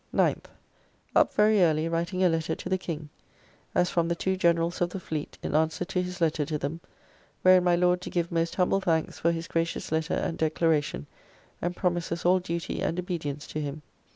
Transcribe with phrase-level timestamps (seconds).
[0.15, 0.45] 9th.
[1.15, 3.09] Up very early, writing a letter to the King,
[3.75, 6.81] as from the two Generals of the fleet, in answer to his letter to them,
[7.43, 11.05] wherein my Lord do give most humble thanks for his gracious letter and declaration;
[11.61, 13.83] and promises all duty and obedience to him.